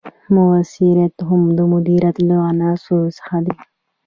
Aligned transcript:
مؤثریت 0.35 1.15
هم 1.27 1.41
د 1.57 1.59
مدیریت 1.71 2.17
له 2.29 2.35
عناصرو 2.49 3.13
څخه 3.17 3.37
دی. 3.45 3.55